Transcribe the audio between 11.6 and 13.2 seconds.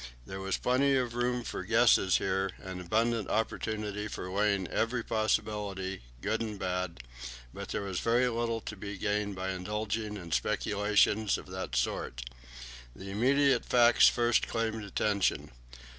sort. The